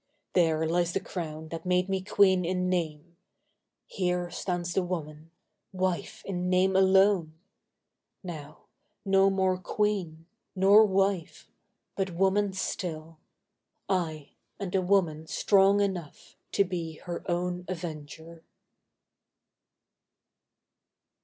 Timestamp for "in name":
2.43-3.17, 6.25-6.75